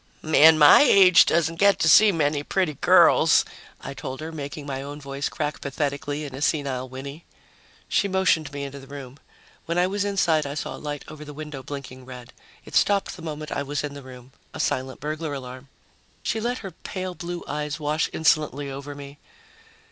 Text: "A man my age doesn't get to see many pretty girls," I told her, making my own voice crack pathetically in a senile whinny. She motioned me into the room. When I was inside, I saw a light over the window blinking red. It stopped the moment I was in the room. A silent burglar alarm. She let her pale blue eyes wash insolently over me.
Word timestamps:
"A 0.23 0.25
man 0.25 0.57
my 0.57 0.81
age 0.81 1.27
doesn't 1.27 1.57
get 1.59 1.77
to 1.77 1.87
see 1.87 2.11
many 2.11 2.41
pretty 2.41 2.73
girls," 2.73 3.45
I 3.81 3.93
told 3.93 4.19
her, 4.19 4.31
making 4.31 4.65
my 4.65 4.81
own 4.81 4.99
voice 4.99 5.29
crack 5.29 5.61
pathetically 5.61 6.23
in 6.25 6.33
a 6.33 6.41
senile 6.41 6.89
whinny. 6.89 7.23
She 7.87 8.07
motioned 8.07 8.51
me 8.51 8.63
into 8.63 8.79
the 8.79 8.87
room. 8.87 9.19
When 9.67 9.77
I 9.77 9.85
was 9.85 10.03
inside, 10.03 10.47
I 10.47 10.55
saw 10.55 10.75
a 10.75 10.81
light 10.81 11.03
over 11.07 11.23
the 11.23 11.35
window 11.35 11.61
blinking 11.61 12.03
red. 12.05 12.33
It 12.65 12.73
stopped 12.73 13.15
the 13.15 13.21
moment 13.21 13.51
I 13.51 13.61
was 13.61 13.83
in 13.83 13.93
the 13.93 14.01
room. 14.01 14.31
A 14.55 14.59
silent 14.59 15.01
burglar 15.01 15.35
alarm. 15.35 15.67
She 16.23 16.39
let 16.39 16.57
her 16.65 16.71
pale 16.71 17.13
blue 17.13 17.43
eyes 17.47 17.79
wash 17.79 18.09
insolently 18.11 18.71
over 18.71 18.95
me. 18.95 19.19